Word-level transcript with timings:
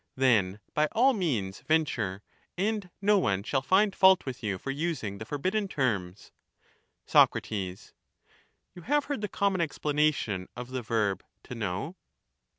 Theaet, 0.15 0.15
Then 0.15 0.59
by 0.73 0.87
all 0.93 1.13
means 1.13 1.59
venture, 1.59 2.23
and 2.57 2.89
no 3.03 3.19
one 3.19 3.43
shall 3.43 3.61
find 3.61 3.91
Stuiwehad 3.93 3.95
fault 3.95 4.25
with 4.25 4.41
you 4.41 4.57
for 4.57 4.71
using 4.71 5.19
the 5.19 5.25
forbidden 5.25 5.67
terms. 5.67 6.31
Sac, 7.05 7.29
You 7.51 7.85
have 8.85 9.05
heard 9.05 9.21
the 9.21 9.27
common 9.27 9.61
explanation 9.61 10.47
of 10.55 10.71
the 10.71 10.81
verb' 10.81 11.23
to 11.43 11.53
know 11.53 11.97